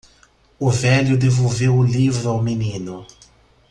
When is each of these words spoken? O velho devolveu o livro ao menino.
O 0.59 0.71
velho 0.71 1.15
devolveu 1.15 1.75
o 1.75 1.83
livro 1.83 2.27
ao 2.27 2.41
menino. 2.41 3.05